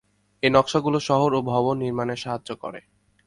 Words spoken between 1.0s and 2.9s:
শহর ও ভবন নির্মাণে সাহায্য করে।